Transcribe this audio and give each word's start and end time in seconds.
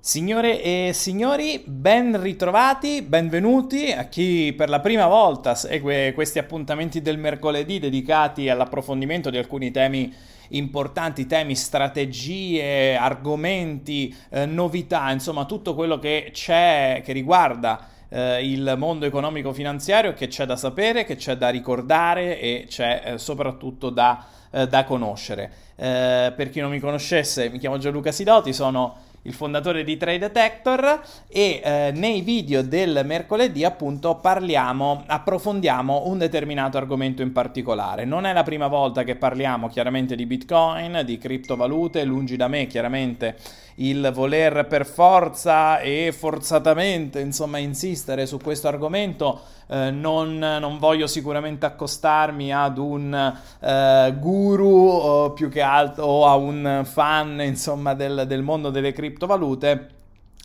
Signore 0.00 0.62
e 0.62 0.92
signori, 0.94 1.60
ben 1.66 2.22
ritrovati, 2.22 3.02
benvenuti 3.02 3.90
a 3.90 4.04
chi 4.04 4.54
per 4.56 4.68
la 4.68 4.78
prima 4.78 5.08
volta 5.08 5.56
segue 5.56 6.12
questi 6.14 6.38
appuntamenti 6.38 7.02
del 7.02 7.18
mercoledì 7.18 7.80
dedicati 7.80 8.48
all'approfondimento 8.48 9.28
di 9.28 9.38
alcuni 9.38 9.72
temi 9.72 10.14
importanti, 10.50 11.26
temi, 11.26 11.56
strategie, 11.56 12.96
argomenti, 12.96 14.16
eh, 14.30 14.46
novità, 14.46 15.10
insomma 15.10 15.44
tutto 15.46 15.74
quello 15.74 15.98
che 15.98 16.30
c'è, 16.32 17.02
che 17.04 17.12
riguarda 17.12 17.88
eh, 18.08 18.48
il 18.48 18.76
mondo 18.78 19.04
economico-finanziario, 19.04 20.14
che 20.14 20.28
c'è 20.28 20.46
da 20.46 20.56
sapere, 20.56 21.04
che 21.04 21.16
c'è 21.16 21.36
da 21.36 21.48
ricordare 21.48 22.40
e 22.40 22.66
c'è 22.68 23.02
eh, 23.04 23.18
soprattutto 23.18 23.90
da, 23.90 24.24
eh, 24.52 24.68
da 24.68 24.84
conoscere. 24.84 25.50
Eh, 25.74 26.32
per 26.34 26.50
chi 26.50 26.60
non 26.60 26.70
mi 26.70 26.78
conoscesse, 26.78 27.50
mi 27.50 27.58
chiamo 27.58 27.78
Gianluca 27.78 28.12
Sidoti, 28.12 28.52
sono 28.52 29.06
il 29.22 29.32
fondatore 29.34 29.84
di 29.84 29.96
Trade 29.96 30.18
Detector 30.18 31.00
e 31.28 31.60
eh, 31.62 31.92
nei 31.94 32.20
video 32.20 32.62
del 32.62 33.02
mercoledì 33.04 33.64
appunto 33.64 34.16
parliamo, 34.16 35.04
approfondiamo 35.06 36.06
un 36.06 36.18
determinato 36.18 36.78
argomento 36.78 37.22
in 37.22 37.32
particolare. 37.32 38.04
Non 38.04 38.26
è 38.26 38.32
la 38.32 38.42
prima 38.42 38.68
volta 38.68 39.04
che 39.04 39.16
parliamo 39.16 39.68
chiaramente 39.68 40.16
di 40.16 40.26
Bitcoin, 40.26 41.02
di 41.04 41.18
criptovalute, 41.18 42.04
lungi 42.04 42.36
da 42.36 42.48
me 42.48 42.66
chiaramente 42.66 43.36
il 43.80 44.10
voler 44.12 44.66
per 44.66 44.86
forza 44.86 45.80
e 45.80 46.14
forzatamente 46.16 47.20
insomma 47.20 47.58
insistere 47.58 48.26
su 48.26 48.38
questo 48.38 48.68
argomento 48.68 49.40
eh, 49.68 49.90
non, 49.90 50.38
non, 50.38 50.78
voglio 50.78 51.06
sicuramente 51.06 51.66
accostarmi 51.66 52.52
ad 52.52 52.78
un 52.78 53.38
eh, 53.60 54.14
guru 54.18 54.88
o 54.88 55.32
più 55.32 55.48
che 55.48 55.60
altro 55.60 56.04
o 56.04 56.26
a 56.26 56.34
un 56.34 56.82
fan 56.84 57.40
insomma 57.42 57.94
del, 57.94 58.24
del 58.26 58.42
mondo 58.42 58.70
delle 58.70 58.92
criptovalute 58.92 59.96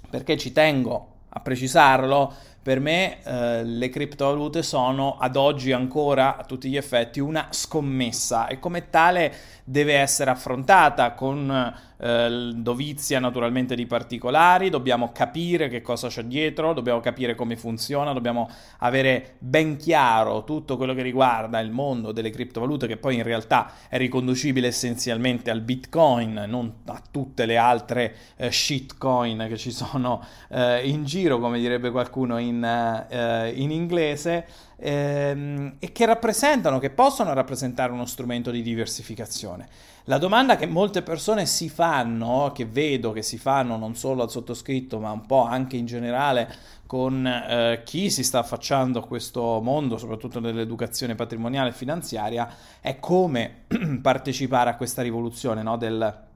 perché 0.10 0.38
ci 0.38 0.52
tengo 0.52 1.08
a 1.30 1.40
precisarlo. 1.40 2.32
Per 2.62 2.80
me 2.80 3.22
eh, 3.24 3.64
le 3.64 3.90
criptovalute 3.90 4.64
sono 4.64 5.18
ad 5.20 5.36
oggi 5.36 5.74
ancora 5.74 6.38
a 6.38 6.44
tutti 6.46 6.70
gli 6.70 6.78
effetti 6.78 7.20
una 7.20 7.48
scommessa 7.50 8.48
e 8.48 8.58
come 8.60 8.90
tale 8.90 9.34
deve 9.66 9.96
essere 9.96 10.30
affrontata 10.30 11.12
con 11.12 11.74
eh, 12.04 12.52
dovizia 12.54 13.20
naturalmente 13.20 13.76
di 13.76 13.86
particolari, 13.86 14.70
dobbiamo 14.70 15.14
capire 15.14 15.70
che 15.70 15.82
cosa 15.82 16.10
c'è 16.10 16.26
dietro, 16.26 16.74
dobbiamo 16.74 17.00
capire 17.00 17.34
come 17.34 17.56
funziona, 17.56 18.12
dobbiamo 18.12 18.50
avere 18.80 19.36
ben 19.40 19.78
chiaro 19.78 20.44
tutto 20.44 20.76
quello 20.76 20.94
che 20.94 21.02
riguarda 21.02 21.62
il 21.62 21.72
mondo 21.72 22.12
delle 22.12 22.30
criptovalute 22.30 22.88
che 22.88 22.98
poi 22.98 23.16
in 23.16 23.24
realtà 23.24 23.72
è 23.88 23.98
riconducibile 23.98 24.68
essenzialmente 24.68 25.50
al 25.50 25.62
Bitcoin, 25.62 26.44
non 26.46 26.74
a 26.88 27.02
tutte 27.10 27.46
le 27.46 27.56
altre 27.56 28.16
eh, 28.36 28.52
shitcoin 28.52 29.46
che 29.48 29.58
ci 29.58 29.72
sono 29.72 30.22
eh, 30.50 30.86
in 30.86 31.06
giro, 31.06 31.40
come 31.40 31.58
direbbe 31.58 31.90
qualcuno 31.90 32.38
in, 32.38 32.62
eh, 32.64 33.54
in 33.56 33.72
inglese 33.72 34.46
ehm, 34.76 35.76
e 35.80 35.92
che 35.94 36.06
rappresentano, 36.06 36.80
che 36.80 36.90
possono 36.90 37.32
rappresentare 37.34 37.94
uno 37.94 38.06
strumento 38.06 38.52
di 38.52 38.62
diversificazione. 38.62 39.93
La 40.08 40.18
domanda 40.18 40.58
che 40.58 40.66
molte 40.66 41.02
persone 41.02 41.46
si 41.46 41.70
fanno, 41.70 42.52
che 42.54 42.66
vedo 42.66 43.14
che 43.14 43.22
si 43.22 43.38
fanno 43.38 43.78
non 43.78 43.96
solo 43.96 44.22
al 44.22 44.30
sottoscritto, 44.30 45.00
ma 45.00 45.12
un 45.12 45.26
po' 45.26 45.44
anche 45.46 45.78
in 45.78 45.86
generale 45.86 46.54
con 46.86 47.26
eh, 47.26 47.84
chi 47.86 48.10
si 48.10 48.22
sta 48.22 48.40
affacciando 48.40 49.00
a 49.00 49.08
questo 49.08 49.62
mondo, 49.62 49.98
soprattutto 49.98 50.42
nell'educazione 50.42 51.16
patrimoniale 51.16 51.70
e 51.70 51.74
finanziaria, 51.74 52.54
è 52.82 53.00
come 53.00 53.64
partecipare 54.02 54.72
a 54.72 54.76
questa 54.76 55.02
rivoluzione 55.02 55.64
no, 55.64 55.78
del, 55.78 56.32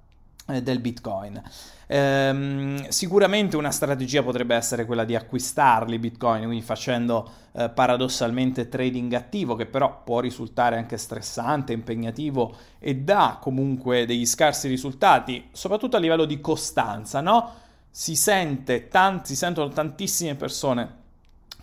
del 0.48 0.80
Bitcoin. 0.80 1.42
Ehm, 1.88 2.88
sicuramente 2.90 3.56
una 3.56 3.72
strategia 3.72 4.24
potrebbe 4.24 4.56
essere 4.56 4.86
quella 4.86 5.06
di 5.06 5.16
acquistarli 5.16 6.00
Bitcoin, 6.00 6.46
quindi 6.46 6.62
facendo 6.62 7.30
eh, 7.54 7.70
paradossalmente 7.70 8.68
trading 8.68 9.14
attivo, 9.14 9.56
che 9.56 9.66
però 9.66 10.02
può 10.04 10.20
risultare 10.20 10.78
anche 10.78 10.98
stressante, 10.98 11.74
impegnativo 11.74 12.56
e 12.80 12.96
dà 12.96 13.38
comunque 13.42 14.06
degli 14.06 14.26
scarsi 14.26 14.68
risultati, 14.68 15.50
soprattutto 15.52 15.98
a 15.98 16.00
livello 16.00 16.26
di 16.26 16.42
costanza, 16.42 17.22
no? 17.22 17.54
Si, 17.90 18.16
sente 18.16 18.88
tanti, 18.90 19.30
si 19.30 19.36
sentono 19.36 19.70
tantissime 19.70 20.36
persone 20.36 20.96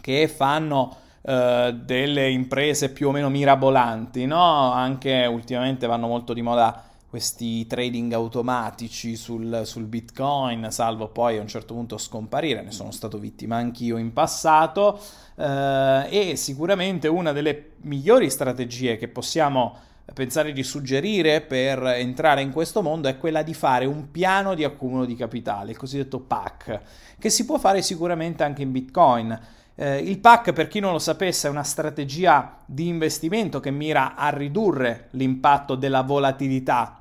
che 0.01 0.29
fanno 0.29 0.99
Uh, 1.25 1.73
delle 1.73 2.29
imprese 2.29 2.91
più 2.91 3.09
o 3.09 3.11
meno 3.11 3.31
mirabolanti, 3.31 4.27
no? 4.27 4.73
Anche 4.73 5.25
ultimamente 5.25 5.87
vanno 5.87 6.07
molto 6.07 6.35
di 6.35 6.43
moda 6.43 6.85
questi 7.15 7.65
trading 7.69 8.13
automatici 8.13 9.15
sul, 9.15 9.61
sul, 9.67 9.85
Bitcoin, 9.85 10.67
salvo 10.73 11.07
poi 11.07 11.39
a 11.39 11.43
un 11.43 11.47
certo 11.47 11.73
punto 11.73 11.97
scomparire, 11.97 12.61
ne 12.61 12.73
sono 12.73 12.91
stato 12.91 13.19
vittima 13.19 13.55
anch'io 13.55 13.99
in 13.99 14.13
passato 14.13 14.99
eh, 15.37 16.09
e 16.11 16.35
sicuramente 16.35 17.07
una 17.07 17.31
delle 17.31 17.75
migliori 17.83 18.29
strategie 18.31 18.97
che 18.97 19.07
possiamo 19.07 19.77
pensare 20.13 20.53
di 20.53 20.65
suggerire 20.65 21.41
per 21.41 21.87
entrare 21.87 22.43
in 22.43 22.51
questo 22.51 22.83
mondo 22.83 23.07
è 23.07 23.17
quella 23.17 23.45
di 23.45 23.55
fare 23.55 23.85
un 23.85 24.11
piano 24.11 24.57
di 24.57 24.65
accumulo 24.65 25.05
di 25.05 25.15
capitale, 25.15 25.71
il 25.71 25.77
cosiddetto 25.77 26.19
PAC, 26.19 26.81
che 27.17 27.31
si 27.31 27.45
può 27.45 27.59
fare 27.59 27.81
sicuramente 27.81 28.43
anche 28.43 28.63
in 28.63 28.73
Bitcoin. 28.73 29.41
Eh, 29.77 29.99
il 29.99 30.19
PAC, 30.19 30.53
per 30.53 30.67
chi 30.67 30.81
non 30.81 30.91
lo 30.91 30.99
sapesse, 30.99 31.47
è 31.47 31.51
una 31.51 31.63
strategia 31.63 32.57
di 32.67 32.89
investimento 32.89 33.61
che 33.61 33.71
mira 33.71 34.17
a 34.17 34.31
ridurre 34.31 35.11
l'impatto 35.13 35.77
della 35.77 36.03
volatilità 36.03 36.99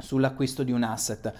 sull'acquisto 0.00 0.62
di 0.62 0.72
un 0.72 0.82
asset. 0.82 1.32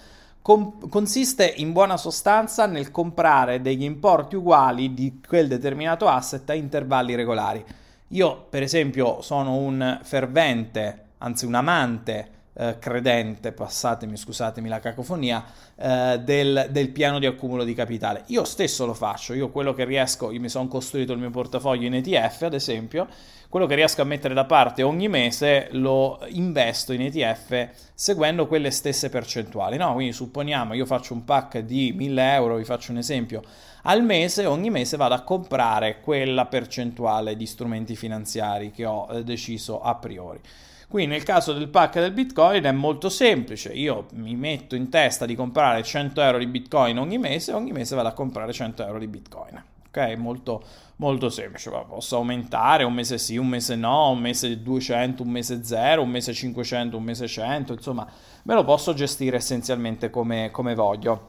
Com- 0.43 0.89
consiste 0.89 1.53
in 1.57 1.73
buona 1.73 1.97
sostanza 1.97 2.67
nel 2.67 2.91
comprare 2.91 3.61
degli 3.61 3.85
importi 3.85 4.37
uguali 4.37 4.95
di 4.95 5.21
quel 5.27 5.49
determinato 5.49 6.09
asset 6.09 6.49
a 6.51 6.55
intervalli 6.55 7.15
regolari. 7.15 7.65
Io, 8.09 8.47
per 8.49 8.63
esempio, 8.63 9.21
sono 9.23 9.57
un 9.57 10.01
fervente, 10.03 11.05
anzi 11.19 11.45
un 11.45 11.55
amante 11.55 12.39
eh, 12.61 12.79
credente, 12.79 13.53
passatemi, 13.53 14.17
scusatemi 14.17 14.69
la 14.69 14.81
cacofonia, 14.81 15.45
eh, 15.77 16.21
del, 16.23 16.69
del, 16.71 16.91
piano 16.91 17.19
di 17.19 17.27
accumulo 17.27 17.65
di 17.65 17.73
capitale. 17.73 18.25
Io 18.27 18.45
stesso 18.45 18.85
lo 18.85 18.95
faccio, 18.95 19.33
io 19.35 19.51
quello 19.51 19.73
che 19.73 19.85
riesco, 19.85 20.31
io 20.31 20.41
mi 20.41 20.49
sono 20.49 20.69
costruito 20.69 21.13
il 21.13 21.19
mio 21.19 21.31
portafoglio 21.31 21.87
in 21.87 21.95
ETF, 21.95 22.43
ad 22.43 22.55
esempio, 22.55 23.07
quello 23.51 23.67
che 23.67 23.75
riesco 23.75 24.01
a 24.01 24.05
mettere 24.05 24.33
da 24.33 24.45
parte 24.45 24.85
ogni 24.85 25.09
mese 25.09 25.67
lo 25.73 26.21
investo 26.29 26.93
in 26.93 27.03
ETF 27.03 27.69
seguendo 27.93 28.47
quelle 28.47 28.71
stesse 28.71 29.09
percentuali. 29.09 29.77
No? 29.77 29.93
Quindi 29.95 30.13
supponiamo 30.13 30.73
io 30.73 30.87
faccio 30.87 31.15
un 31.15 31.25
pack 31.25 31.59
di 31.59 31.93
1000 31.93 32.33
euro, 32.35 32.57
vi 32.57 32.65
faccio 32.65 32.93
un 32.93 32.99
esempio, 32.99 33.43
al 33.83 34.05
mese, 34.05 34.47
ogni 34.47 34.71
mese 34.71 34.97
vado 34.97 35.15
a 35.15 35.23
comprare 35.23 36.01
quella 36.01 36.47
percentuale 36.47 37.35
di 37.35 37.45
strumenti 37.45 37.97
finanziari 37.97 38.71
che 38.71 38.85
ho 38.85 39.09
eh, 39.11 39.25
deciso 39.25 39.83
a 39.83 39.97
priori. 39.97 40.39
Qui 40.87 41.07
nel 41.07 41.25
caso 41.25 41.53
del 41.53 41.69
pack 41.69 41.99
del 41.99 42.13
Bitcoin 42.13 42.63
è 42.63 42.73
molto 42.73 43.09
semplice, 43.09 43.73
io 43.73 44.07
mi 44.15 44.37
metto 44.37 44.77
in 44.77 44.89
testa 44.89 45.27
di 45.27 45.35
comprare 45.35 45.83
100 45.83 46.21
euro 46.21 46.39
di 46.39 46.47
Bitcoin 46.47 46.99
ogni 46.99 47.19
mese 47.19 47.51
e 47.51 47.55
ogni 47.55 47.73
mese 47.73 47.97
vado 47.97 48.09
a 48.09 48.13
comprare 48.13 48.53
100 48.53 48.87
euro 48.87 48.99
di 48.99 49.09
Bitcoin 49.09 49.65
ok? 49.91 50.17
Molto, 50.17 50.63
molto 50.97 51.29
semplice, 51.29 51.71
posso 51.89 52.17
aumentare 52.17 52.85
un 52.85 52.95
mese 52.95 53.19
sì, 53.19 53.37
un 53.37 53.49
mese 53.49 53.75
no, 53.75 54.11
un 54.11 54.21
mese 54.21 54.63
200, 54.63 55.23
un 55.23 55.31
mese 55.31 55.65
0, 55.65 56.03
un 56.03 56.11
mese 56.11 56.33
500, 56.33 56.97
un 56.97 57.03
mese 57.03 57.27
100, 57.27 57.73
insomma, 57.73 58.09
me 58.45 58.55
lo 58.55 58.65
posso 58.65 58.95
gestire 58.95 59.37
essenzialmente 59.37 60.09
come, 60.11 60.51
come 60.51 60.75
voglio. 60.75 61.29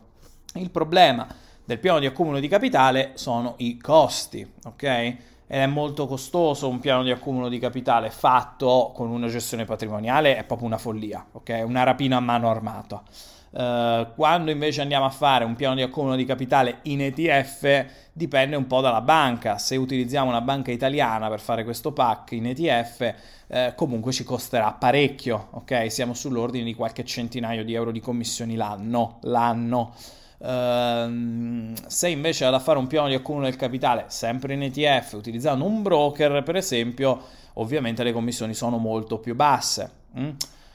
Il 0.54 0.70
problema 0.70 1.28
del 1.66 1.80
piano 1.80 2.00
di 2.00 2.06
accumulo 2.06 2.40
di 2.40 2.48
capitale 2.48 3.12
sono 3.16 3.56
i 3.58 3.78
costi, 3.78 4.50
ok? 4.66 4.84
Ed 4.84 5.60
è 5.60 5.66
molto 5.66 6.08
costoso 6.08 6.70
un 6.70 6.80
piano 6.80 7.04
di 7.04 7.12
accumulo 7.12 7.50
di 7.50 7.60
capitale 7.60 8.10
fatto 8.10 8.92
con 8.94 9.10
una 9.10 9.28
gestione 9.28 9.66
patrimoniale, 9.66 10.38
è 10.38 10.44
proprio 10.44 10.68
una 10.68 10.78
follia, 10.78 11.26
ok? 11.32 11.64
Una 11.66 11.84
rapina 11.84 12.18
a 12.18 12.22
mano 12.22 12.50
armata. 12.50 13.04
Uh, 13.52 14.08
quando 14.16 14.50
invece 14.50 14.80
andiamo 14.80 15.04
a 15.04 15.10
fare 15.10 15.44
un 15.44 15.56
piano 15.56 15.76
di 15.76 15.82
accumulo 15.82 16.16
di 16.16 16.24
capitale 16.24 16.78
in 16.84 17.02
ETF 17.02 17.86
dipende 18.14 18.56
un 18.56 18.66
po' 18.66 18.80
dalla 18.80 19.02
banca. 19.02 19.58
Se 19.58 19.76
utilizziamo 19.76 20.30
una 20.30 20.42
banca 20.42 20.72
italiana 20.72 21.28
per 21.28 21.42
fare 21.42 21.64
questo 21.64 21.92
pack 21.92 22.32
in 22.32 22.48
ETF, 22.48 23.14
eh, 23.48 23.74
comunque 23.76 24.14
ci 24.14 24.24
costerà 24.24 24.72
parecchio, 24.72 25.50
ok? 25.52 25.92
Siamo 25.92 26.14
sull'ordine 26.14 26.64
di 26.64 26.74
qualche 26.74 27.04
centinaio 27.04 27.66
di 27.66 27.74
euro 27.74 27.92
di 27.92 28.00
commissioni 28.00 28.56
l'anno. 28.56 29.20
l'anno. 29.24 29.94
Uh, 30.38 31.74
se 31.86 32.10
invece 32.10 32.46
vado 32.46 32.58
a 32.58 32.60
fare 32.60 32.80
un 32.80 32.88
piano 32.88 33.08
di 33.08 33.14
accumulo 33.14 33.46
del 33.46 33.56
capitale 33.56 34.06
sempre 34.08 34.56
in 34.56 34.64
ETF 34.64 35.14
utilizzando 35.14 35.66
un 35.66 35.84
broker, 35.84 36.42
per 36.42 36.56
esempio, 36.56 37.22
ovviamente 37.56 38.04
le 38.04 38.12
commissioni 38.12 38.54
sono 38.54 38.78
molto 38.78 39.20
più 39.20 39.36
basse. 39.36 39.92
Mm? 40.18 40.30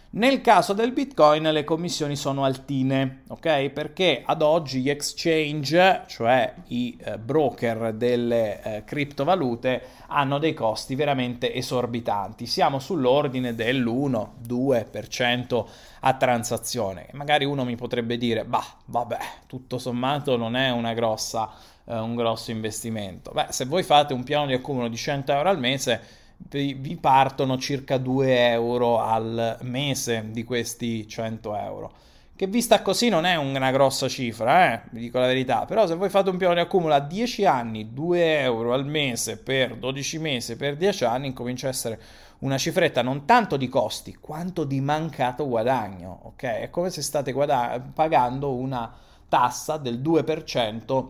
Nel 0.08 0.40
caso 0.40 0.72
del 0.72 0.92
Bitcoin 0.92 1.42
le 1.42 1.64
commissioni 1.64 2.14
sono 2.16 2.44
altine, 2.44 3.22
ok? 3.28 3.70
Perché 3.70 4.22
ad 4.24 4.40
oggi 4.40 4.80
gli 4.80 4.88
exchange, 4.88 6.04
cioè 6.06 6.54
i 6.68 6.96
eh, 6.98 7.18
broker 7.18 7.92
delle 7.92 8.62
eh, 8.62 8.84
criptovalute, 8.84 9.82
hanno 10.06 10.38
dei 10.38 10.54
costi 10.54 10.94
veramente 10.94 11.52
esorbitanti. 11.52 12.46
Siamo 12.46 12.78
sull'ordine 12.78 13.54
dell'1-2% 13.54 15.64
a 16.00 16.14
transazione. 16.14 17.08
Magari 17.12 17.44
uno 17.44 17.64
mi 17.64 17.76
potrebbe 17.76 18.16
dire, 18.16 18.44
bah, 18.44 18.64
vabbè, 18.86 19.18
tutto 19.46 19.78
sommato 19.78 20.36
non 20.36 20.56
è 20.56 20.70
una 20.70 20.94
grossa, 20.94 21.50
eh, 21.84 21.98
un 21.98 22.14
grosso 22.14 22.52
investimento. 22.52 23.32
Beh, 23.32 23.48
se 23.50 23.66
voi 23.66 23.82
fate 23.82 24.14
un 24.14 24.22
piano 24.22 24.46
di 24.46 24.54
accumulo 24.54 24.88
di 24.88 24.96
100 24.96 25.32
euro 25.32 25.50
al 25.50 25.58
mese, 25.58 26.24
vi 26.36 26.96
partono 27.00 27.58
circa 27.58 27.98
2 27.98 28.50
euro 28.50 29.00
al 29.00 29.58
mese 29.62 30.28
di 30.30 30.44
questi 30.44 31.06
100 31.08 31.56
euro. 31.56 31.92
Che 32.36 32.46
vista 32.46 32.82
così 32.82 33.08
non 33.08 33.24
è 33.24 33.34
una 33.36 33.70
grossa 33.70 34.08
cifra, 34.08 34.74
eh? 34.74 34.82
vi 34.90 35.00
dico 35.00 35.18
la 35.18 35.26
verità. 35.26 35.64
Però 35.64 35.86
se 35.86 35.94
voi 35.94 36.10
fate 36.10 36.28
un 36.28 36.36
piano 36.36 36.52
di 36.52 36.60
accumulo 36.60 36.92
a 36.92 37.00
10 37.00 37.46
anni, 37.46 37.94
2 37.94 38.40
euro 38.40 38.74
al 38.74 38.84
mese 38.84 39.38
per 39.38 39.76
12 39.76 40.18
mesi, 40.18 40.56
per 40.56 40.76
10 40.76 41.04
anni, 41.04 41.28
incomincia 41.28 41.66
a 41.66 41.70
essere 41.70 41.98
una 42.40 42.58
cifretta 42.58 43.00
non 43.00 43.24
tanto 43.24 43.56
di 43.56 43.68
costi 43.68 44.14
quanto 44.20 44.64
di 44.64 44.82
mancato 44.82 45.48
guadagno. 45.48 46.20
Ok? 46.24 46.42
È 46.42 46.68
come 46.68 46.90
se 46.90 47.00
state 47.00 47.32
guada- 47.32 47.82
pagando 47.94 48.52
una 48.52 48.92
tassa 49.30 49.78
del 49.78 50.00
2% 50.00 51.06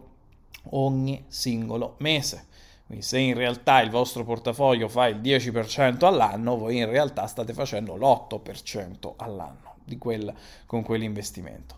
ogni 0.71 1.25
singolo 1.27 1.97
mese. 1.99 2.47
Quindi 2.87 3.05
se 3.05 3.19
in 3.19 3.35
realtà 3.35 3.81
il 3.81 3.91
vostro 3.91 4.25
portafoglio 4.25 4.89
fa 4.89 5.09
il 5.09 5.17
10% 5.17 6.05
all'anno, 6.05 6.57
voi 6.57 6.77
in 6.77 6.89
realtà 6.89 7.27
state 7.27 7.53
facendo 7.53 7.97
l'8% 7.97 9.15
all'anno 9.17 9.75
quel, 9.99 10.33
con 10.67 10.83
quell'investimento. 10.83 11.77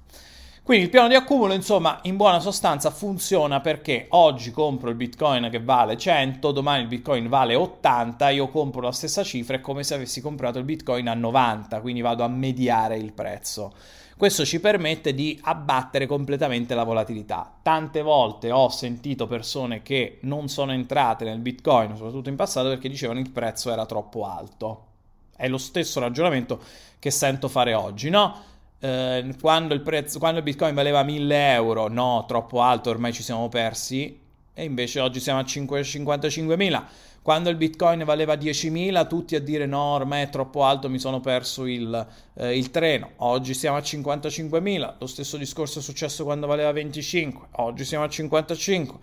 Quindi 0.63 0.85
il 0.85 0.91
piano 0.91 1.09
di 1.09 1.15
accumulo, 1.15 1.55
insomma, 1.55 1.99
in 2.03 2.17
buona 2.17 2.41
sostanza 2.41 2.91
funziona 2.91 3.61
perché 3.61 4.05
oggi 4.11 4.51
compro 4.51 4.91
il 4.91 4.97
Bitcoin 4.97 5.49
che 5.51 5.61
vale 5.61 5.97
100, 5.97 6.53
domani 6.53 6.83
il 6.83 6.89
Bitcoin 6.89 7.27
vale 7.27 7.55
80, 7.55 8.29
io 8.29 8.49
compro 8.49 8.83
la 8.83 8.93
stessa 8.93 9.23
cifra, 9.23 9.57
è 9.57 9.61
come 9.61 9.83
se 9.83 9.95
avessi 9.95 10.21
comprato 10.21 10.59
il 10.59 10.65
Bitcoin 10.65 11.09
a 11.09 11.15
90, 11.15 11.81
quindi 11.81 12.03
vado 12.03 12.23
a 12.23 12.29
mediare 12.29 12.99
il 12.99 13.15
prezzo. 13.15 13.73
Questo 14.19 14.45
ci 14.45 14.59
permette 14.59 15.15
di 15.15 15.39
abbattere 15.45 16.07
completamente 16.07 16.75
la 16.75 16.83
volatilità. 16.83 17.55
Tante 17.63 18.03
volte 18.03 18.51
ho 18.51 18.69
sentito 18.69 19.29
persone 19.29 19.81
che 19.83 20.19
non 20.23 20.49
sono 20.49 20.73
entrate 20.73 21.25
nel 21.25 21.39
Bitcoin, 21.39 21.95
soprattutto 21.95 22.29
in 22.29 22.35
passato, 22.35 22.67
perché 22.67 22.89
dicevano 22.89 23.21
che 23.21 23.27
il 23.27 23.33
prezzo 23.33 23.71
era 23.71 23.87
troppo 23.87 24.27
alto. 24.27 24.87
È 25.37 25.47
lo 25.47 25.57
stesso 25.57 26.01
ragionamento 26.01 26.61
che 26.99 27.13
sento 27.13 27.47
fare 27.47 27.75
oggi, 27.75 28.11
no? 28.11 28.35
Eh, 28.81 29.37
quando, 29.41 29.73
il 29.73 29.83
prezzo, 29.83 30.19
quando 30.19 30.39
il 30.39 30.45
Bitcoin 30.45 30.75
valeva 30.75 31.05
1000 31.05 31.53
euro, 31.53 31.87
no, 31.87 32.25
troppo 32.27 32.61
alto, 32.61 32.91
ormai 32.91 33.13
ci 33.13 33.23
siamo 33.23 33.49
persi, 33.49 34.19
e 34.53 34.65
invece 34.65 34.99
oggi 34.99 35.21
siamo 35.21 35.39
a 35.39 35.45
55.000 35.45 36.85
quando 37.23 37.51
il 37.51 37.57
bitcoin 37.57 38.05
valeva 38.05 38.35
10.000, 38.35 39.07
tutti 39.07 39.35
a 39.35 39.41
dire 39.41 39.67
no, 39.67 39.83
ormai 39.95 40.23
è 40.23 40.29
troppo 40.29 40.65
alto, 40.65 40.89
mi 40.89 40.99
sono 40.99 41.21
perso 41.21 41.67
il, 41.67 42.07
eh, 42.35 42.57
il 42.57 42.71
treno. 42.71 43.11
Oggi 43.17 43.55
siamo 43.55 43.77
a 43.77 43.81
55.000, 43.81 44.95
lo 44.99 45.07
stesso 45.07 45.37
discorso 45.37 45.81
è 45.81 45.83
successo 45.83 46.25
quando 46.25 46.47
valeva 46.47 46.73
25, 46.73 47.49
oggi 47.53 47.85
siamo 47.85 48.05
a 48.05 48.09
55 48.09 48.99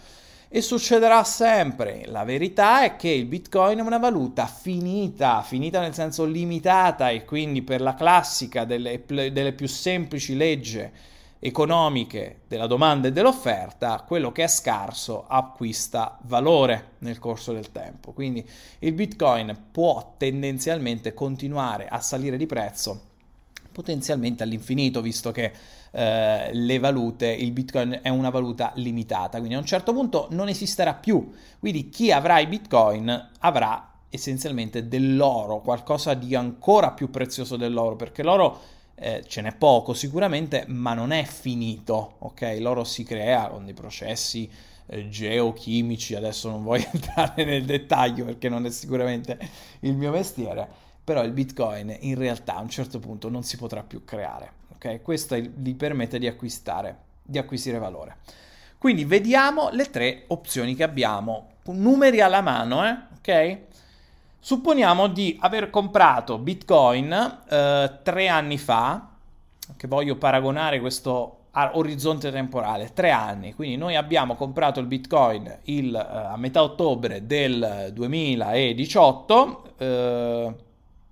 e 0.48 0.62
succederà 0.62 1.24
sempre. 1.24 2.04
La 2.06 2.24
verità 2.24 2.84
è 2.84 2.96
che 2.96 3.10
il 3.10 3.26
Bitcoin 3.26 3.80
è 3.80 3.82
una 3.82 3.98
valuta 3.98 4.46
finita, 4.46 5.42
finita 5.42 5.82
nel 5.82 5.94
senso 5.94 6.26
limitata 6.26 7.10
e 7.10 7.26
quindi 7.26 7.62
per 7.62 7.82
la 7.82 7.94
classica 7.94 8.64
delle, 8.64 9.04
delle 9.06 9.54
più 9.54 9.68
semplici 9.68 10.36
leggi 10.36 10.90
economiche 11.40 12.42
della 12.48 12.68
domanda 12.68 13.08
e 13.08 13.12
dell'offerta, 13.12 14.04
quello 14.08 14.32
che 14.32 14.44
è 14.44 14.48
scarso 14.48 15.26
acquista 15.28 16.18
valore 16.24 16.94
nel 17.00 17.20
corso 17.20 17.54
del 17.54 17.72
tempo. 17.72 18.14
Quindi 18.14 18.48
il 18.80 18.94
Bitcoin 18.94 19.68
può 19.72 20.16
tendenzialmente 20.18 21.14
continuare 21.14 21.88
a 21.88 22.00
salire 22.00 22.38
di 22.38 22.46
prezzo 22.46 23.14
potenzialmente 23.76 24.42
all'infinito, 24.42 25.02
visto 25.02 25.32
che 25.32 25.52
eh, 25.92 26.50
le 26.54 26.80
valute, 26.80 27.28
il 27.28 27.52
Bitcoin 27.52 28.00
è 28.02 28.08
una 28.08 28.30
valuta 28.30 28.72
limitata, 28.76 29.38
quindi 29.38 29.56
a 29.56 29.60
un 29.60 29.66
certo 29.66 29.92
punto 29.92 30.28
non 30.32 30.48
esisterà 30.48 30.94
più. 30.94 31.30
Quindi 31.60 31.90
chi 31.90 32.10
avrà 32.10 32.40
i 32.40 32.48
Bitcoin 32.48 33.32
avrà 33.40 33.92
essenzialmente 34.10 34.88
dell'oro, 34.88 35.60
qualcosa 35.60 36.14
di 36.14 36.36
ancora 36.36 36.92
più 36.92 37.10
prezioso 37.10 37.58
dell'oro, 37.58 37.98
perché 37.98 38.24
l'oro 38.24 38.60
eh, 38.96 39.24
ce 39.28 39.42
n'è 39.42 39.54
poco 39.54 39.94
sicuramente, 39.94 40.66
ma 40.68 40.94
non 40.94 41.12
è 41.12 41.24
finito, 41.24 42.16
ok? 42.20 42.58
L'oro 42.60 42.84
si 42.84 43.04
crea 43.04 43.50
con 43.50 43.66
dei 43.66 43.74
processi 43.74 44.50
eh, 44.88 45.10
geochimici, 45.10 46.16
adesso 46.16 46.50
non 46.50 46.64
voglio 46.64 46.88
entrare 46.94 47.44
nel 47.44 47.66
dettaglio 47.66 48.26
perché 48.26 48.50
non 48.50 48.66
è 48.66 48.72
sicuramente 48.72 49.38
il 49.82 49.96
mio 49.96 50.12
mestiere, 50.12 50.68
però 51.04 51.24
il 51.24 51.32
Bitcoin 51.32 51.96
in 52.02 52.16
realtà 52.16 52.56
a 52.56 52.62
un 52.62 52.70
certo 52.70 53.00
punto 53.00 53.30
non 53.30 53.44
si 53.44 53.58
potrà 53.58 53.84
più 53.84 54.06
creare, 54.06 54.52
ok? 54.76 55.02
Questo 55.02 55.36
gli 55.36 55.76
permette 55.76 56.18
di 56.18 56.28
acquistare, 56.28 56.98
di 57.22 57.38
acquisire 57.38 57.78
valore. 57.78 58.18
Quindi 58.78 59.04
vediamo 59.04 59.70
le 59.72 59.90
tre 59.90 60.24
opzioni 60.28 60.76
che 60.76 60.84
abbiamo, 60.84 61.50
numeri 61.66 62.22
alla 62.22 62.42
mano, 62.42 62.86
eh? 62.88 62.98
ok? 63.18 63.60
Supponiamo 64.46 65.08
di 65.08 65.36
aver 65.42 65.72
comprato 65.72 66.38
Bitcoin 66.38 67.12
eh, 67.50 68.00
tre 68.04 68.28
anni 68.28 68.60
fa, 68.60 69.10
che 69.76 69.88
voglio 69.88 70.18
paragonare 70.18 70.80
questo 70.80 71.46
orizzonte 71.72 72.32
temporale, 72.32 72.94
tre 72.94 73.10
anni. 73.10 73.56
Quindi 73.56 73.76
noi 73.76 73.96
abbiamo 73.96 74.36
comprato 74.36 74.80
il 74.80 74.86
Bitcoin 74.86 75.52
il, 75.64 75.96
eh, 75.96 76.18
a 76.28 76.38
metà 76.38 76.62
ottobre 76.62 77.26
del 77.26 77.90
2018, 77.92 79.74
eh, 79.80 80.56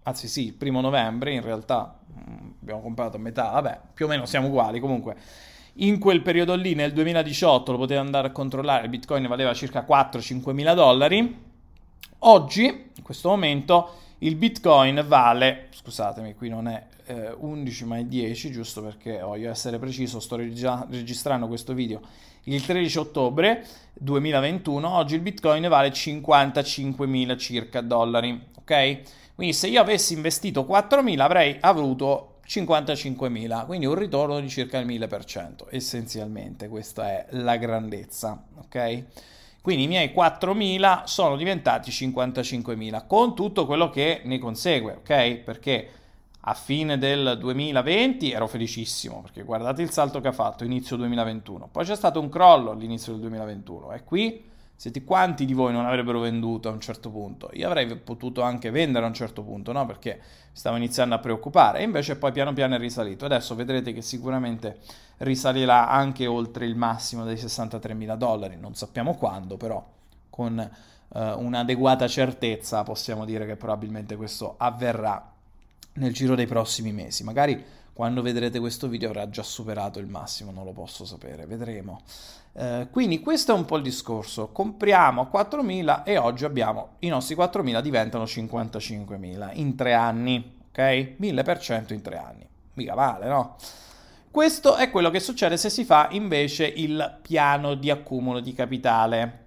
anzi 0.04 0.28
sì, 0.28 0.46
il 0.46 0.54
primo 0.54 0.80
novembre 0.80 1.34
in 1.34 1.42
realtà, 1.42 1.98
mm, 2.16 2.50
abbiamo 2.62 2.82
comprato 2.82 3.18
a 3.18 3.20
metà, 3.20 3.50
vabbè, 3.50 3.80
più 3.96 4.06
o 4.06 4.10
meno 4.10 4.28
siamo 4.28 4.50
uguali 4.50 4.80
comunque. 4.80 5.16
In 5.78 5.98
quel 5.98 6.22
periodo 6.22 6.54
lì, 6.54 6.76
nel 6.76 6.94
2018, 6.94 7.72
lo 7.72 7.80
potete 7.80 8.00
andare 8.00 8.28
a 8.28 8.32
controllare, 8.32 8.84
il 8.84 8.90
Bitcoin 8.92 9.26
valeva 9.26 9.56
circa 9.56 9.84
4-5 9.84 10.52
mila 10.52 10.76
dollari 10.76 11.52
Oggi, 12.26 12.66
in 12.66 13.04
questo 13.04 13.30
momento, 13.30 13.96
il 14.20 14.36
Bitcoin 14.36 15.04
vale, 15.08 15.68
scusatemi, 15.72 16.36
qui 16.36 16.48
non 16.48 16.70
è 16.70 16.86
eh, 17.06 17.34
11 17.38 17.86
ma 17.86 17.98
è 17.98 18.06
10, 18.06 18.50
giusto 18.50 18.82
perché 18.82 19.20
voglio 19.20 19.50
essere 19.50 19.78
preciso, 19.78 20.22
sto 20.22 20.38
regia- 20.38 20.88
registrando 20.90 21.48
questo 21.48 21.74
video 21.74 22.02
il 22.44 22.66
13 22.66 22.98
ottobre 22.98 23.66
2021, 23.94 24.90
oggi 24.90 25.16
il 25.16 25.22
Bitcoin 25.22 25.68
vale 25.68 25.90
55.000 25.90 27.38
circa 27.38 27.82
dollari, 27.82 28.42
ok? 28.58 29.02
Quindi 29.36 29.54
se 29.54 29.68
io 29.68 29.82
avessi 29.82 30.14
investito 30.14 30.66
4.000 30.70 31.20
avrei 31.20 31.58
avuto 31.60 32.40
55.000, 32.46 33.66
quindi 33.66 33.86
un 33.86 33.96
ritorno 33.96 34.40
di 34.40 34.50
circa 34.50 34.78
il 34.78 34.88
1000%, 34.88 35.68
essenzialmente 35.70 36.68
questa 36.68 37.10
è 37.10 37.26
la 37.32 37.56
grandezza, 37.56 38.44
ok? 38.60 39.04
Quindi 39.64 39.84
i 39.84 39.88
miei 39.88 40.12
4.000 40.14 41.04
sono 41.06 41.38
diventati 41.38 41.90
55.000 41.90 43.08
con 43.08 43.34
tutto 43.34 43.66
quello 43.66 43.90
che 43.90 44.20
ne 44.26 44.38
consegue, 44.38 44.96
ok? 44.96 45.36
Perché 45.38 45.90
a 46.42 46.54
fine 46.54 46.98
del 46.98 47.38
2020 47.40 48.30
ero 48.30 48.46
felicissimo 48.48 49.22
perché 49.22 49.44
guardate 49.44 49.82
il 49.82 49.90
salto 49.90 50.20
che 50.20 50.28
ha 50.28 50.34
fatto 50.34 50.66
inizio 50.66 50.98
2021. 50.98 51.70
Poi 51.72 51.86
c'è 51.86 51.96
stato 51.96 52.20
un 52.20 52.28
crollo 52.28 52.72
all'inizio 52.72 53.14
del 53.14 53.22
2021 53.22 53.94
e 53.94 54.04
qui 54.04 54.44
Siete 54.84 55.06
quanti 55.06 55.46
di 55.46 55.54
voi 55.54 55.72
non 55.72 55.86
avrebbero 55.86 56.20
venduto 56.20 56.68
a 56.68 56.74
un 56.74 56.82
certo 56.82 57.10
punto? 57.10 57.50
Io 57.54 57.68
avrei 57.68 57.96
potuto 57.96 58.42
anche 58.42 58.70
vendere 58.70 59.06
a 59.06 59.08
un 59.08 59.14
certo 59.14 59.42
punto, 59.42 59.72
no? 59.72 59.86
Perché 59.86 60.20
stavo 60.52 60.76
iniziando 60.76 61.16
a 61.16 61.20
preoccupare 61.20 61.80
e 61.80 61.84
invece 61.84 62.18
poi 62.18 62.34
piano 62.34 62.52
piano 62.52 62.76
è 62.76 62.78
risalito. 62.78 63.24
Adesso 63.24 63.56
vedrete 63.56 63.94
che 63.94 64.02
sicuramente 64.02 64.80
risalirà 65.20 65.88
anche 65.88 66.28
oltre 66.28 66.66
il 66.66 66.76
massimo 66.76 67.24
dei 67.24 67.38
63 67.38 67.94
mila 67.94 68.16
dollari. 68.16 68.58
Non 68.58 68.76
sappiamo 68.76 69.16
quando, 69.16 69.56
però 69.56 69.82
con 70.30 70.70
uh, 71.08 71.18
un'adeguata 71.18 72.06
certezza 72.10 72.84
possiamo 72.84 73.24
dire 73.24 73.46
che 73.46 73.56
probabilmente 73.56 74.18
questo 74.18 74.56
avverrà 74.58 75.32
nel 75.94 76.12
giro 76.12 76.36
dei 76.36 76.46
prossimi 76.46 76.92
mesi. 76.92 77.24
Magari 77.24 77.64
quando 77.94 78.24
vedrete 78.24 78.60
questo 78.60 78.88
video 78.88 79.10
avrà 79.10 79.30
già 79.30 79.44
superato 79.44 80.00
il 80.00 80.08
massimo, 80.08 80.52
non 80.52 80.66
lo 80.66 80.72
posso 80.72 81.06
sapere, 81.06 81.46
vedremo. 81.46 82.02
Eh, 82.54 82.88
quindi 82.92 83.20
questo 83.20 83.54
è 83.54 83.56
un 83.56 83.66
po' 83.66 83.78
il 83.78 83.84
discorso. 83.84 84.50
Compriamo 84.50 85.22
a 85.22 85.30
4.000 85.32 86.04
e 86.04 86.18
oggi 86.18 86.44
abbiamo 86.44 86.96
i 87.00 87.08
nostri 87.08 87.36
4.000 87.36 87.82
diventano 87.82 88.24
55.000 88.24 89.52
in 89.54 89.76
tre 89.76 89.94
anni, 89.94 90.60
ok? 90.70 91.16
1000% 91.20 91.94
in 91.94 92.02
tre 92.02 92.18
anni. 92.18 92.48
Mica 92.74 92.96
male, 92.96 93.28
no? 93.28 93.56
Questo 94.32 94.76
è 94.78 94.90
quello 94.90 95.12
che 95.12 95.20
succede 95.20 95.58
se 95.58 95.70
si 95.70 95.86
fa 95.86 96.08
invece 96.10 96.66
il 96.66 97.20
piano 97.22 97.76
di 97.76 97.92
accumulo 97.92 98.40
di 98.40 98.54
capitale. 98.54 99.43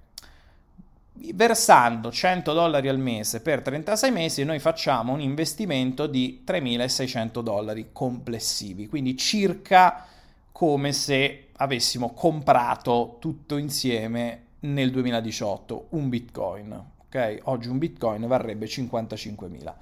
Versando 1.35 2.13
100 2.13 2.53
dollari 2.53 2.89
al 2.89 2.99
mese 2.99 3.41
per 3.41 3.63
36 3.63 4.11
mesi, 4.11 4.45
noi 4.45 4.59
facciamo 4.59 5.13
un 5.13 5.21
investimento 5.21 6.07
di 6.07 6.43
3.600 6.47 7.41
dollari 7.41 7.89
complessivi, 7.93 8.87
quindi 8.87 9.17
circa 9.17 10.07
come 10.53 10.93
se 10.93 11.49
avessimo 11.57 12.13
comprato 12.13 13.17
tutto 13.19 13.57
insieme 13.57 14.45
nel 14.61 14.91
2018 14.91 15.87
un 15.91 16.09
bitcoin. 16.09 16.85
Ok? 17.07 17.39
Oggi 17.45 17.69
un 17.69 17.79
bitcoin 17.79 18.27
varrebbe 18.27 18.67
55.000. 18.67 19.75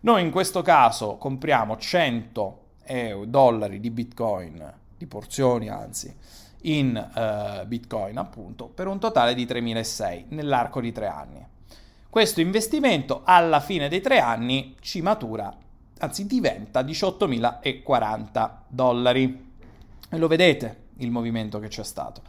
Noi 0.00 0.22
in 0.22 0.30
questo 0.30 0.62
caso 0.62 1.16
compriamo 1.16 1.76
100 1.76 2.60
dollari 3.26 3.80
di 3.80 3.90
bitcoin, 3.90 4.72
di 4.96 5.06
porzioni 5.06 5.68
anzi, 5.68 6.14
in 6.62 6.96
uh, 6.96 7.66
bitcoin 7.66 8.16
appunto, 8.18 8.66
per 8.66 8.86
un 8.86 8.98
totale 8.98 9.34
di 9.34 9.44
3.600 9.44 10.24
nell'arco 10.28 10.80
di 10.80 10.92
tre 10.92 11.06
anni. 11.06 11.46
Questo 12.08 12.40
investimento 12.40 13.22
alla 13.24 13.60
fine 13.60 13.88
dei 13.88 14.00
tre 14.00 14.20
anni 14.20 14.74
ci 14.80 15.02
matura, 15.02 15.54
anzi 15.98 16.26
diventa 16.26 16.80
18.040 16.80 18.50
dollari. 18.68 19.44
E 20.08 20.16
lo 20.16 20.26
vedete 20.26 20.84
il 20.98 21.10
movimento 21.10 21.58
che 21.58 21.68
c'è 21.68 21.84
stato. 21.84 22.22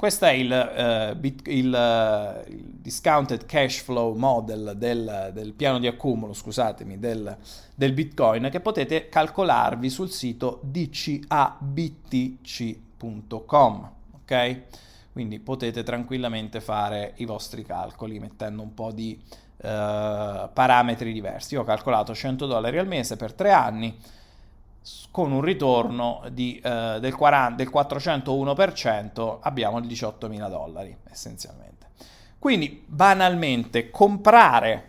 Questo 0.00 0.24
è 0.24 0.30
il, 0.30 1.12
uh, 1.12 1.14
bit, 1.18 1.46
il, 1.48 1.70
uh, 1.70 2.50
discounted 2.50 3.44
cash 3.44 3.82
flow 3.82 4.14
model 4.14 4.72
del, 4.76 5.30
del 5.34 5.54
quano 5.54 5.78
di 5.78 5.86
accumulo, 5.86 6.32
scusatemi, 6.32 6.98
del, 6.98 7.36
del, 7.74 7.92
Bitcoin 7.92 8.48
che 8.50 8.60
potete 8.60 9.10
calcolarvi 9.10 9.90
sul 9.90 10.10
sito 10.10 10.60
dcabtc.com, 13.00 13.90
ok? 14.22 14.60
Quindi 15.12 15.40
potete 15.40 15.82
tranquillamente 15.82 16.60
fare 16.60 17.14
i 17.16 17.24
vostri 17.24 17.64
calcoli 17.64 18.20
mettendo 18.20 18.62
un 18.62 18.74
po' 18.74 18.92
di 18.92 19.20
uh, 19.22 19.66
parametri 20.52 21.12
diversi. 21.12 21.54
Io 21.54 21.62
ho 21.62 21.64
calcolato 21.64 22.14
100 22.14 22.46
dollari 22.46 22.78
al 22.78 22.86
mese 22.86 23.16
per 23.16 23.32
tre 23.32 23.50
anni 23.50 23.98
con 25.10 25.32
un 25.32 25.42
ritorno 25.42 26.22
di, 26.32 26.58
eh, 26.58 26.96
del, 27.00 27.14
40, 27.14 27.54
del 27.54 27.70
401% 27.70 29.38
abbiamo 29.42 29.78
il 29.78 29.86
18.000 29.86 30.48
dollari 30.48 30.96
essenzialmente. 31.10 31.88
Quindi 32.38 32.82
banalmente 32.86 33.90
comprare 33.90 34.88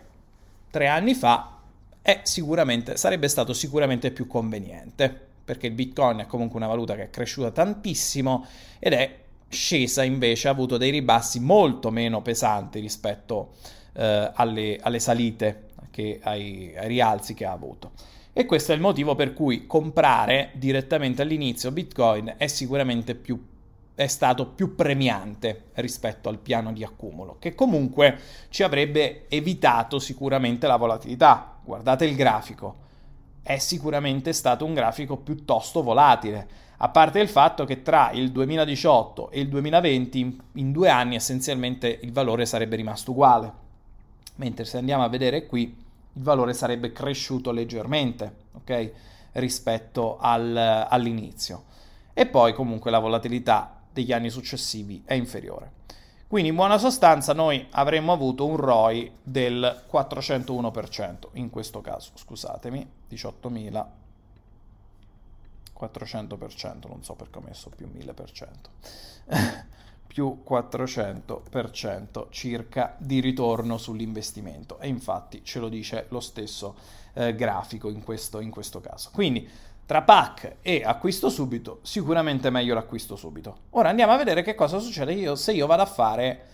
tre 0.70 0.88
anni 0.88 1.14
fa 1.14 1.58
sicuramente, 2.22 2.96
sarebbe 2.96 3.28
stato 3.28 3.52
sicuramente 3.52 4.10
più 4.12 4.26
conveniente 4.26 5.31
perché 5.52 5.66
il 5.66 5.74
bitcoin 5.74 6.20
è 6.20 6.26
comunque 6.26 6.56
una 6.56 6.66
valuta 6.66 6.94
che 6.94 7.04
è 7.04 7.10
cresciuta 7.10 7.50
tantissimo 7.50 8.46
ed 8.78 8.94
è 8.94 9.18
scesa 9.50 10.02
invece, 10.02 10.48
ha 10.48 10.50
avuto 10.50 10.78
dei 10.78 10.90
ribassi 10.90 11.40
molto 11.40 11.90
meno 11.90 12.22
pesanti 12.22 12.80
rispetto 12.80 13.50
eh, 13.92 14.30
alle, 14.32 14.78
alle, 14.80 14.98
salite, 14.98 15.68
che, 15.90 16.20
ai, 16.22 16.72
ai 16.74 16.88
rialzi 16.88 17.34
che 17.34 17.44
ha 17.44 17.52
avuto. 17.52 17.90
E 18.32 18.46
questo 18.46 18.72
è 18.72 18.74
il 18.74 18.80
motivo 18.80 19.14
per 19.14 19.34
cui 19.34 19.66
comprare 19.66 20.52
direttamente 20.54 21.20
all'inizio 21.20 21.70
Bitcoin 21.70 22.32
è 22.38 22.46
sicuramente 22.46 23.14
più 23.14 23.50
è 23.94 24.06
stato 24.06 24.46
più 24.46 24.74
premiante 24.74 25.64
rispetto 25.74 26.30
al 26.30 26.38
piano 26.38 26.72
di 26.72 26.82
accumulo, 26.82 27.36
che 27.38 27.54
comunque 27.54 28.18
ci 28.48 28.62
avrebbe 28.62 29.28
evitato 29.28 29.98
sicuramente 29.98 30.66
la 30.66 30.76
volatilità. 30.76 31.58
Guardate 31.62 32.06
il 32.06 32.16
grafico, 32.16 32.81
è 33.42 33.58
sicuramente 33.58 34.32
stato 34.32 34.64
un 34.64 34.74
grafico 34.74 35.16
piuttosto 35.16 35.82
volatile, 35.82 36.48
a 36.84 36.88
parte 36.88 37.20
il 37.20 37.28
fatto 37.28 37.64
che 37.64 37.82
tra 37.82 38.10
il 38.10 38.32
2018 38.32 39.30
e 39.30 39.40
il 39.40 39.48
2020 39.48 40.40
in 40.54 40.72
due 40.72 40.88
anni 40.88 41.14
essenzialmente 41.14 42.00
il 42.02 42.12
valore 42.12 42.44
sarebbe 42.44 42.74
rimasto 42.74 43.12
uguale. 43.12 43.52
Mentre 44.36 44.64
se 44.64 44.78
andiamo 44.78 45.04
a 45.04 45.08
vedere 45.08 45.46
qui 45.46 45.62
il 46.14 46.22
valore 46.22 46.54
sarebbe 46.54 46.90
cresciuto 46.90 47.52
leggermente, 47.52 48.34
ok? 48.54 48.92
Rispetto 49.32 50.18
al, 50.18 50.56
all'inizio. 50.56 51.64
E 52.12 52.26
poi 52.26 52.52
comunque 52.52 52.90
la 52.90 52.98
volatilità 52.98 53.80
degli 53.92 54.12
anni 54.12 54.28
successivi 54.28 55.02
è 55.04 55.14
inferiore. 55.14 55.70
Quindi 56.32 56.48
in 56.48 56.56
buona 56.56 56.78
sostanza 56.78 57.34
noi 57.34 57.66
avremmo 57.72 58.10
avuto 58.10 58.46
un 58.46 58.56
ROI 58.56 59.18
del 59.22 59.84
401%, 59.92 61.28
in 61.32 61.50
questo 61.50 61.82
caso, 61.82 62.12
scusatemi, 62.14 62.90
18.000 63.10 63.86
400%, 65.78 66.88
non 66.88 67.04
so 67.04 67.12
perché 67.16 67.36
ho 67.36 67.42
messo 67.42 67.70
più 67.76 67.86
1000%. 67.86 68.46
più 70.06 70.42
400% 70.48 72.28
circa 72.30 72.96
di 72.96 73.20
ritorno 73.20 73.76
sull'investimento 73.76 74.78
e 74.78 74.88
infatti 74.88 75.44
ce 75.44 75.58
lo 75.58 75.68
dice 75.68 76.06
lo 76.08 76.20
stesso 76.20 76.76
eh, 77.12 77.34
grafico 77.34 77.90
in 77.90 78.02
questo, 78.02 78.40
in 78.40 78.48
questo 78.48 78.80
caso. 78.80 79.10
Quindi 79.12 79.46
tra 79.92 80.00
PAC 80.00 80.56
e 80.62 80.80
acquisto 80.82 81.28
subito, 81.28 81.80
sicuramente 81.82 82.48
meglio 82.48 82.72
l'acquisto 82.72 83.14
subito. 83.14 83.58
Ora 83.72 83.90
andiamo 83.90 84.12
a 84.12 84.16
vedere 84.16 84.40
che 84.40 84.54
cosa 84.54 84.78
succede 84.78 85.12
io, 85.12 85.34
se 85.34 85.52
io 85.52 85.66
vado 85.66 85.82
a 85.82 85.86
fare 85.86 86.46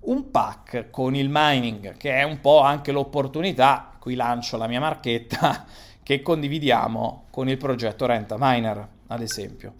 un 0.00 0.30
pack 0.30 0.88
con 0.88 1.14
il 1.14 1.28
mining, 1.30 1.98
che 1.98 2.12
è 2.14 2.22
un 2.22 2.40
po' 2.40 2.60
anche 2.60 2.92
l'opportunità, 2.92 3.92
qui 3.98 4.14
lancio 4.14 4.56
la 4.56 4.66
mia 4.66 4.80
marchetta, 4.80 5.66
che 6.02 6.22
condividiamo 6.22 7.26
con 7.28 7.50
il 7.50 7.58
progetto 7.58 8.06
Renta 8.06 8.36
Miner, 8.38 8.88
ad 9.08 9.20
esempio. 9.20 9.74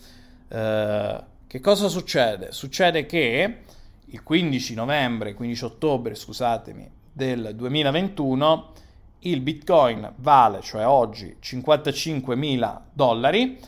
Uh, 0.48 1.16
che 1.46 1.60
cosa 1.60 1.88
succede? 1.88 2.52
Succede 2.52 3.06
che 3.06 3.60
il 4.04 4.22
15 4.22 4.74
novembre, 4.74 5.32
15 5.32 5.64
ottobre, 5.64 6.14
scusatemi, 6.14 6.86
del 7.10 7.52
2021 7.54 8.72
il 9.20 9.40
Bitcoin 9.40 10.12
vale, 10.16 10.60
cioè 10.60 10.86
oggi, 10.86 11.36
55.000 11.42 12.80
dollari, 12.92 13.58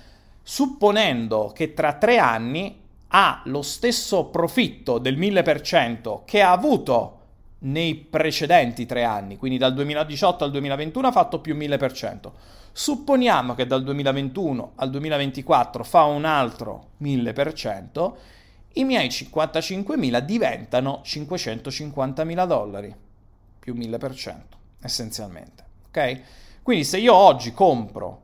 supponendo 0.43 1.53
che 1.55 1.75
tra 1.75 1.95
tre 1.95 2.19
anni 2.19 2.81
ha 3.09 3.43
lo 3.45 3.63
stesso 3.63 4.27
profitto 4.27 4.99
del 4.99 5.19
1000% 5.19 6.21
che 6.25 6.43
ha 6.43 6.53
avuto 6.53 7.15
nei 7.61 7.97
precedenti 7.97 8.87
tre 8.87 9.05
anni, 9.05 9.37
quindi 9.37 9.59
dal 9.59 9.75
2018 9.75 10.45
al 10.45 10.51
2021 10.51 11.07
ha 11.07 11.13
fatto 11.13 11.41
più 11.41 11.57
1000%. 11.57 12.31
Supponiamo 12.71 13.55
che 13.55 13.67
dal 13.67 13.83
2021 13.83 14.73
al 14.77 14.91
2024 14.91 15.83
fa 15.83 16.05
un 16.05 16.25
altro 16.25 16.91
1000%, 17.03 18.13
i 18.75 18.85
miei 18.85 19.09
55.000 19.09 20.21
diventano 20.21 21.01
550.000 21.05 22.47
dollari, 22.47 22.95
più 23.59 23.75
1000% 23.75 24.58
essenzialmente. 24.81 25.65
Ok? 25.89 26.23
Quindi 26.63 26.85
se 26.85 26.99
io 26.99 27.15
oggi 27.15 27.53
compro 27.53 28.23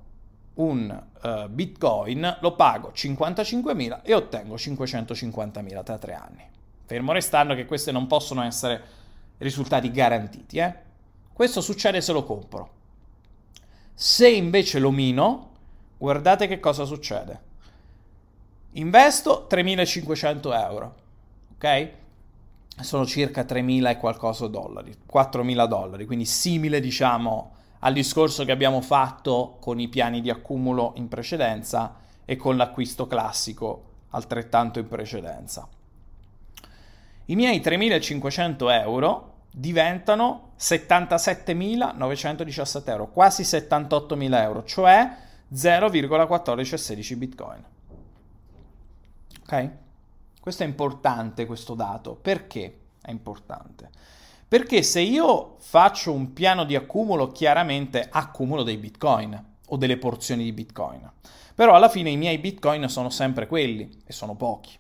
un 0.54 1.02
uh, 1.23 1.49
bitcoin, 1.49 2.38
lo 2.40 2.54
pago 2.54 2.92
55.000 2.94 4.00
e 4.02 4.14
ottengo 4.14 4.54
550.000 4.54 5.82
tra 5.82 5.99
tre 5.99 6.14
anni. 6.14 6.49
Fermo 6.84 7.12
restando 7.12 7.54
che 7.54 7.64
questi 7.64 7.90
non 7.90 8.06
possono 8.06 8.42
essere 8.42 8.82
risultati 9.38 9.90
garantiti. 9.90 10.58
Eh? 10.58 10.75
Questo 11.32 11.61
succede 11.61 12.00
se 12.00 12.12
lo 12.12 12.25
compro. 12.25 12.70
Se 13.94 14.28
invece 14.28 14.78
lo 14.78 14.90
mino, 14.90 15.50
guardate 15.96 16.46
che 16.46 16.61
cosa 16.61 16.84
succede. 16.84 17.52
Investo 18.73 19.46
3.500 19.49 20.61
euro, 20.61 20.94
ok? 21.54 21.90
Sono 22.81 23.07
circa 23.07 23.43
3.000 23.43 23.88
e 23.88 23.97
qualcosa 23.99 24.49
dollari, 24.49 24.93
4.000 25.11 25.66
dollari, 25.66 26.07
quindi 26.07 26.25
simile 26.25 26.81
diciamo 26.81 27.52
al 27.81 27.93
discorso 27.93 28.45
che 28.45 28.52
abbiamo 28.52 28.81
fatto 28.81 29.57
con 29.61 29.78
i 29.78 29.88
piani 29.88 30.21
di 30.21 30.31
accumulo 30.31 30.93
in 30.97 31.09
precedenza 31.09 31.97
e 32.25 32.37
con 32.37 32.57
l'acquisto 32.57 33.07
classico 33.07 33.93
altrettanto 34.11 34.78
in 34.78 34.88
precedenza. 34.88 35.69
i 37.26 37.37
miei 37.37 37.61
3.500 37.61 38.81
euro 38.81 39.33
diventano 39.50 40.52
77.917 40.59 42.90
euro, 42.90 43.09
quasi 43.09 43.43
78.000 43.43 44.43
euro, 44.43 44.64
cioè 44.64 45.16
0,1416 45.52 47.16
bitcoin. 47.16 47.64
Ok? 49.43 49.71
Questo 50.45 50.63
è 50.63 50.67
importante, 50.67 51.47
questo 51.47 51.73
dato. 51.73 52.17
Perché 52.17 52.81
è 53.01 53.11
importante? 53.11 53.89
Perché 54.47 54.83
se 54.83 55.01
io 55.01 55.57
faccio 55.59 56.13
un 56.13 56.35
piano 56.35 56.65
di 56.65 56.77
accumulo, 56.77 57.29
chiaramente 57.29 58.07
accumulo 58.11 58.63
dei 58.63 58.77
bitcoin 58.77 59.43
o 59.69 59.77
delle 59.79 59.97
porzioni 59.97 60.45
di 60.45 60.53
bitcoin. 60.53 61.11
Però 61.55 61.73
alla 61.73 61.89
fine 61.89 62.11
i 62.11 62.19
miei 62.19 62.37
bitcoin 62.37 62.91
sono 62.91 63.09
sempre 63.09 63.47
quelli 63.47 64.03
e 64.05 64.13
sono 64.13 64.35
pochi. 64.35 64.77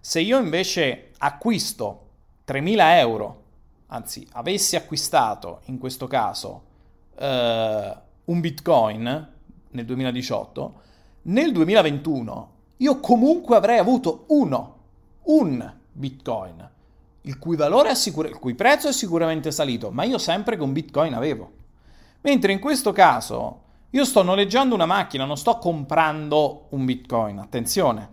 Se 0.00 0.18
io 0.18 0.40
invece 0.40 1.12
acquisto 1.18 2.08
3.000 2.44 2.96
euro, 2.96 3.42
anzi 3.86 4.26
avessi 4.32 4.74
acquistato 4.74 5.60
in 5.66 5.78
questo 5.78 6.08
caso 6.08 6.62
eh, 7.16 7.96
un 8.24 8.40
bitcoin 8.40 9.32
nel 9.70 9.84
2018, 9.84 10.80
nel 11.22 11.52
2021 11.52 12.52
io 12.78 12.98
comunque 12.98 13.54
avrei 13.54 13.78
avuto 13.78 14.24
uno, 14.30 14.78
un 15.24 15.72
bitcoin, 15.92 16.68
il 17.22 17.38
cui, 17.38 17.56
valore 17.56 17.90
è 17.90 17.94
sicur- 17.94 18.28
il 18.28 18.38
cui 18.38 18.54
prezzo 18.54 18.88
è 18.88 18.92
sicuramente 18.92 19.50
salito, 19.50 19.90
ma 19.90 20.04
io 20.04 20.18
sempre 20.18 20.56
con 20.56 20.72
bitcoin 20.72 21.14
avevo. 21.14 21.52
Mentre 22.22 22.52
in 22.52 22.58
questo 22.58 22.92
caso 22.92 23.62
io 23.90 24.04
sto 24.04 24.22
noleggiando 24.22 24.74
una 24.74 24.86
macchina, 24.86 25.24
non 25.24 25.36
sto 25.36 25.58
comprando 25.58 26.66
un 26.70 26.84
bitcoin, 26.84 27.38
attenzione, 27.38 28.08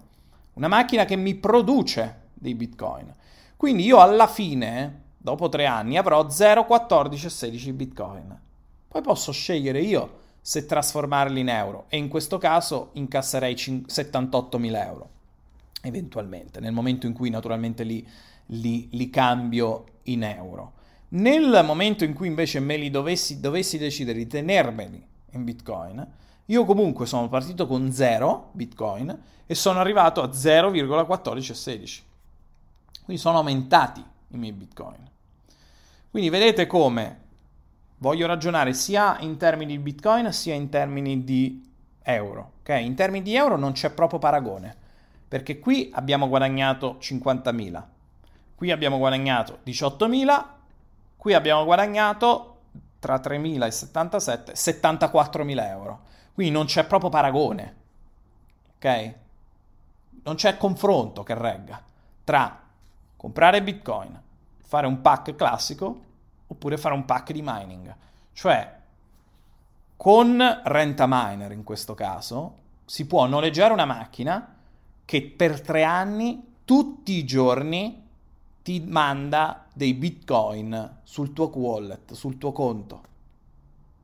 una 0.54 0.68
macchina 0.68 1.06
che 1.06 1.16
mi 1.16 1.36
produce 1.36 2.26
dei 2.34 2.56
bitcoin. 2.56 3.14
Quindi 3.56 3.84
io 3.84 4.00
alla 4.00 4.28
fine, 4.28 5.04
dopo 5.18 5.50
tre 5.50 5.66
anni, 5.66 5.98
avrò 5.98 6.30
0, 6.30 6.66
14 6.66 7.26
e 7.26 7.30
16 7.30 7.74
bitcoin. 7.74 8.40
Poi 8.88 9.02
posso 9.02 9.32
scegliere 9.32 9.80
io 9.82 10.26
se 10.42 10.66
trasformarli 10.66 11.40
in 11.40 11.50
euro 11.50 11.86
e 11.90 11.98
in 11.98 12.08
questo 12.08 12.38
caso 12.38 12.90
incasserei 12.94 13.54
78.000 13.54 14.86
euro 14.86 15.10
eventualmente, 15.82 16.60
nel 16.60 16.74
momento 16.74 17.08
in 17.08 17.14
cui 17.14 17.30
naturalmente 17.30 17.84
li, 17.84 18.06
li, 18.48 18.90
li, 18.92 19.10
cambio 19.10 19.86
in 20.04 20.24
euro. 20.24 20.74
Nel 21.10 21.62
momento 21.64 22.04
in 22.04 22.14
cui 22.14 22.28
invece 22.28 22.60
me 22.60 22.78
li 22.78 22.90
dovessi, 22.90 23.40
dovessi 23.40 23.78
decidere 23.78 24.18
di 24.18 24.28
tenermeli 24.28 25.06
in 25.32 25.44
bitcoin, 25.44 26.06
io 26.46 26.66
comunque 26.66 27.06
sono 27.06 27.28
partito 27.28 27.68
con 27.68 27.92
0 27.92 28.50
bitcoin 28.54 29.18
e 29.46 29.56
sono 29.56 29.80
arrivato 29.80 30.22
a 30.22 30.28
0,1416. 30.28 32.00
Quindi 33.04 33.22
sono 33.22 33.38
aumentati 33.38 34.04
i 34.30 34.38
miei 34.38 34.54
bitcoin. 34.54 35.10
Quindi 36.10 36.30
vedete 36.30 36.68
come 36.68 37.26
voglio 38.00 38.28
ragionare 38.28 38.74
sia 38.74 39.18
in 39.20 39.38
termini 39.38 39.76
di 39.76 39.82
bitcoin 39.82 40.32
sia 40.32 40.54
in 40.54 40.70
termini 40.70 41.24
di 41.24 41.66
euro. 42.04 42.52
Okay? 42.62 42.86
In 42.86 42.96
termini 42.96 43.24
di 43.24 43.36
euro 43.36 43.58
non 43.58 43.74
c'è 43.74 43.90
proprio 43.92 44.20
paragone, 44.20 44.76
perché 45.28 45.60
qui 45.60 45.92
abbiamo 45.94 46.28
guadagnato 46.28 46.98
50.000, 47.00 47.84
qui 48.56 48.72
abbiamo 48.72 48.98
guadagnato 48.98 49.60
18.000, 49.66 50.46
qui 51.18 51.34
abbiamo 51.34 51.66
guadagnato 51.66 52.54
tra 53.00 53.16
3.000 53.16 53.66
e 53.66 53.72
77 53.72 54.54
74.000 54.54 55.68
euro. 55.68 56.00
Quindi 56.34 56.54
non 56.54 56.66
c'è 56.66 56.86
proprio 56.86 57.10
paragone. 57.10 57.76
Ok? 58.76 59.14
Non 60.24 60.36
c'è 60.36 60.58
confronto 60.58 61.24
che 61.24 61.34
regga 61.34 61.82
tra 62.24 62.62
comprare 63.16 63.64
bitcoin, 63.64 64.22
fare 64.58 64.86
un 64.86 65.02
pack 65.02 65.36
classico 65.36 66.04
oppure 66.48 66.78
fare 66.78 66.94
un 66.94 67.06
pack 67.06 67.32
di 67.32 67.42
mining. 67.44 67.96
Cioè, 68.34 68.76
con 69.96 70.62
Renta 70.64 71.06
Miner 71.08 71.52
in 71.52 71.64
questo 71.64 71.96
caso, 71.96 72.58
si 72.86 73.08
può 73.08 73.26
noleggiare 73.26 73.74
una 73.74 73.86
macchina 73.86 74.57
che 75.08 75.22
per 75.22 75.62
tre 75.62 75.86
anni, 75.86 76.56
tutti 76.66 77.14
i 77.14 77.24
giorni, 77.24 78.04
ti 78.62 78.84
manda 78.86 79.66
dei 79.74 79.94
bitcoin 79.94 80.98
sul 81.04 81.32
tuo 81.32 81.50
wallet, 81.56 82.12
sul 82.12 82.38
tuo 82.38 82.52
conto. 82.52 82.96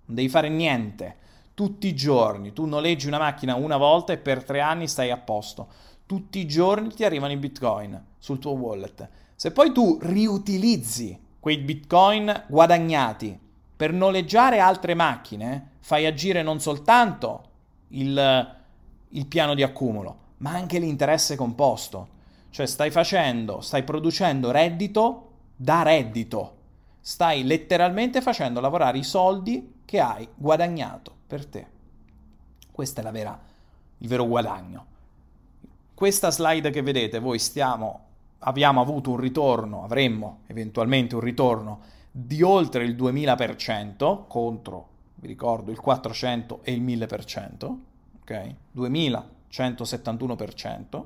Non 0.05 0.15
devi 0.15 0.29
fare 0.29 0.47
niente. 0.47 1.17
Tutti 1.53 1.87
i 1.87 1.93
giorni. 1.93 2.53
Tu 2.53 2.63
noleggi 2.63 3.07
una 3.07 3.17
macchina 3.17 3.55
una 3.55 3.75
volta 3.75 4.13
e 4.13 4.17
per 4.17 4.45
tre 4.45 4.61
anni 4.61 4.87
stai 4.87 5.11
a 5.11 5.17
posto. 5.17 5.67
Tutti 6.05 6.39
i 6.39 6.47
giorni 6.47 6.93
ti 6.93 7.03
arrivano 7.03 7.33
i 7.33 7.37
bitcoin 7.37 8.01
sul 8.17 8.39
tuo 8.39 8.51
wallet. 8.51 9.09
Se 9.35 9.51
poi 9.51 9.73
tu 9.73 9.99
riutilizzi 10.01 11.19
quei 11.37 11.57
bitcoin 11.57 12.45
guadagnati 12.47 13.37
per 13.75 13.91
noleggiare 13.91 14.59
altre 14.59 14.93
macchine, 14.93 15.71
fai 15.79 16.05
agire 16.05 16.43
non 16.43 16.61
soltanto 16.61 17.43
il, 17.89 18.55
il 19.09 19.25
piano 19.25 19.53
di 19.53 19.63
accumulo, 19.63 20.21
ma 20.43 20.51
anche 20.51 20.77
l'interesse 20.77 21.35
composto. 21.35 22.21
Cioè 22.49 22.67
stai 22.67 22.91
facendo, 22.91 23.61
stai 23.61 23.83
producendo 23.83 24.51
reddito 24.51 25.29
da 25.55 25.81
reddito. 25.81 26.57
Stai 26.99 27.43
letteralmente 27.43 28.21
facendo 28.21 28.59
lavorare 28.59 28.97
i 28.97 29.03
soldi 29.03 29.81
che 29.83 29.99
hai 29.99 30.27
guadagnato 30.35 31.13
per 31.25 31.45
te. 31.45 31.67
Questo 32.71 33.01
è 33.01 33.11
vera, 33.11 33.39
il 33.97 34.07
vero 34.07 34.27
guadagno. 34.27 34.85
Questa 35.93 36.29
slide 36.29 36.69
che 36.69 36.81
vedete, 36.81 37.19
voi 37.19 37.39
stiamo 37.39 38.11
abbiamo 38.45 38.81
avuto 38.81 39.11
un 39.11 39.17
ritorno, 39.17 39.83
avremmo 39.83 40.41
eventualmente 40.47 41.15
un 41.15 41.21
ritorno 41.21 41.79
di 42.11 42.41
oltre 42.41 42.83
il 42.83 42.93
2000% 42.95 44.27
contro, 44.27 44.87
vi 45.15 45.27
ricordo, 45.27 45.71
il 45.71 45.79
400 45.79 46.59
e 46.63 46.73
il 46.73 46.83
1000%, 46.83 47.75
ok? 48.21 48.55
2171%. 49.53 51.03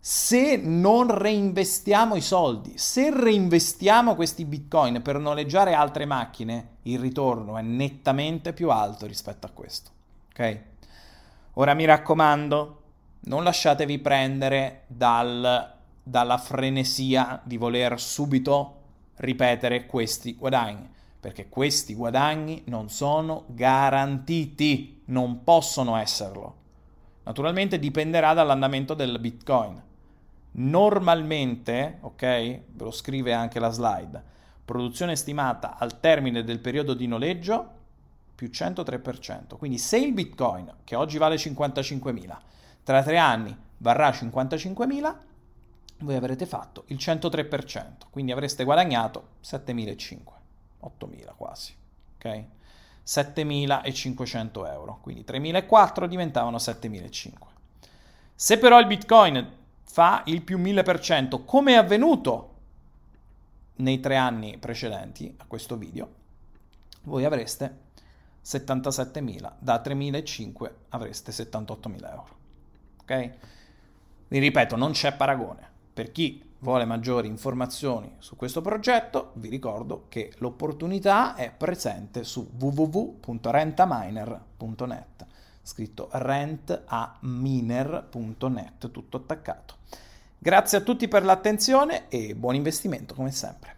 Se 0.00 0.56
non 0.56 1.16
reinvestiamo 1.16 2.14
i 2.14 2.20
soldi, 2.20 2.78
se 2.78 3.10
reinvestiamo 3.10 4.14
questi 4.14 4.44
bitcoin 4.44 5.02
per 5.02 5.18
noleggiare 5.18 5.74
altre 5.74 6.04
macchine, 6.04 6.76
il 6.82 6.98
ritorno 6.98 7.56
è 7.56 7.62
nettamente 7.62 8.52
più 8.52 8.70
alto 8.70 9.06
rispetto 9.06 9.46
a 9.46 9.50
questo. 9.50 9.90
Ok? 10.30 10.60
Ora 11.54 11.74
mi 11.74 11.84
raccomando, 11.84 12.82
non 13.20 13.44
lasciatevi 13.44 13.98
prendere 13.98 14.84
dal 14.86 15.76
dalla 16.08 16.38
frenesia 16.38 17.40
di 17.44 17.58
voler 17.58 18.00
subito 18.00 18.76
ripetere 19.16 19.84
questi 19.84 20.34
guadagni, 20.34 20.88
perché 21.20 21.48
questi 21.48 21.94
guadagni 21.94 22.62
non 22.66 22.88
sono 22.88 23.44
garantiti, 23.48 25.02
non 25.06 25.44
possono 25.44 25.96
esserlo. 25.96 26.54
Naturalmente 27.28 27.78
dipenderà 27.78 28.32
dall'andamento 28.32 28.94
del 28.94 29.18
Bitcoin. 29.18 29.78
Normalmente, 30.52 31.98
ok, 32.00 32.22
ve 32.22 32.62
lo 32.78 32.90
scrive 32.90 33.34
anche 33.34 33.60
la 33.60 33.68
slide, 33.68 34.22
produzione 34.64 35.14
stimata 35.14 35.76
al 35.76 36.00
termine 36.00 36.42
del 36.42 36.58
periodo 36.58 36.94
di 36.94 37.06
noleggio 37.06 37.72
più 38.34 38.48
103%. 38.50 39.58
Quindi 39.58 39.76
se 39.76 39.98
il 39.98 40.14
Bitcoin, 40.14 40.72
che 40.84 40.96
oggi 40.96 41.18
vale 41.18 41.36
55.000, 41.36 42.36
tra 42.82 43.02
tre 43.02 43.18
anni 43.18 43.54
varrà 43.76 44.08
55.000, 44.08 45.16
voi 45.98 46.14
avrete 46.14 46.46
fatto 46.46 46.84
il 46.86 46.96
103%, 46.96 48.06
quindi 48.08 48.32
avreste 48.32 48.64
guadagnato 48.64 49.32
7.500, 49.44 50.22
8.000 50.82 51.34
quasi, 51.36 51.74
ok? 52.16 52.44
7.500 53.08 54.70
euro, 54.70 54.98
quindi 55.00 55.24
3.400 55.26 56.04
diventavano 56.04 56.58
7.500. 56.58 57.30
Se 58.34 58.58
però 58.58 58.78
il 58.78 58.86
Bitcoin 58.86 59.50
fa 59.82 60.22
il 60.26 60.42
più 60.42 60.58
1000%, 60.58 61.46
come 61.46 61.72
è 61.72 61.76
avvenuto 61.76 62.56
nei 63.76 63.98
tre 64.00 64.16
anni 64.16 64.58
precedenti 64.58 65.34
a 65.38 65.46
questo 65.46 65.78
video, 65.78 66.16
voi 67.04 67.24
avreste 67.24 67.86
77.000, 68.44 69.52
da 69.58 69.82
3.500 69.82 70.70
avreste 70.90 71.32
78.000 71.32 72.10
euro. 72.10 72.36
Ok? 73.00 73.30
Vi 74.28 74.38
ripeto, 74.38 74.76
non 74.76 74.92
c'è 74.92 75.14
paragone. 75.14 75.66
Per 75.94 76.12
chi 76.12 76.47
vuole 76.60 76.84
maggiori 76.84 77.28
informazioni 77.28 78.16
su 78.18 78.36
questo 78.36 78.60
progetto, 78.60 79.30
vi 79.34 79.48
ricordo 79.48 80.04
che 80.08 80.32
l'opportunità 80.38 81.34
è 81.34 81.50
presente 81.50 82.24
su 82.24 82.50
www.rentaminer.net, 82.58 85.26
scritto 85.62 86.08
rentaminer.net, 86.12 88.90
tutto 88.90 89.16
attaccato. 89.16 89.76
Grazie 90.38 90.78
a 90.78 90.82
tutti 90.82 91.08
per 91.08 91.24
l'attenzione 91.24 92.08
e 92.08 92.34
buon 92.34 92.54
investimento 92.54 93.14
come 93.14 93.30
sempre. 93.30 93.77